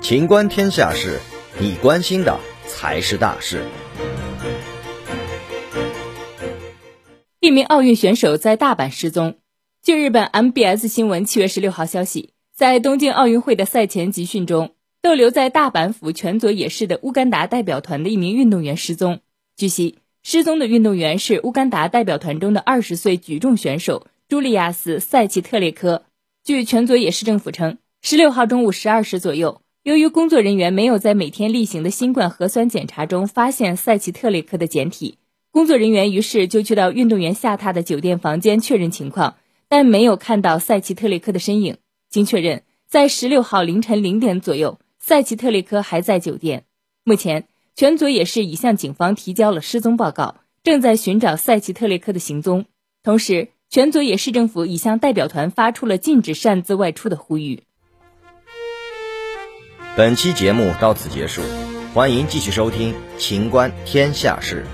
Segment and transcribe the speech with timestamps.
[0.00, 1.20] 情观天下事，
[1.60, 3.62] 你关心的才是大事。
[7.40, 9.36] 一名奥运选手在大阪失踪。
[9.82, 19.20] 据日本 MBS 新闻七月十六号消息，在东京奥运会的赛前集训中，逗留在大阪府泉佐野市的乌干达代表团的一名运动员失踪。
[19.56, 26.04] 据悉，失踪的运动员是乌干达代表团中的二十岁举重选手朱利亚斯·塞奇特列科。
[26.48, 35.18] 据全佐野市政府称，十六号中午十二时左右，由于工作人员没有在每天例行的新冠核酸检查中发现塞奇特列科的检体。
[35.50, 39.36] 工作人员于是就去到运动员下榻的酒店房间确认情况，
[39.68, 41.76] 但没有看到塞奇特列科的身影。
[42.08, 46.64] 经确认，在十六号凌晨零点左右，塞奇特列科还在酒店。
[47.04, 52.64] 目前，全佐也是已向警方提交了失踪报告，正在寻找塞奇特列科的行踪。
[53.02, 57.64] 同时，全佐野市政府已向代表团发出了禁止擅自外出的呼吁。
[59.94, 61.42] 本期节目到此结束，
[61.92, 64.64] 欢迎继续收听《秦观天下事》。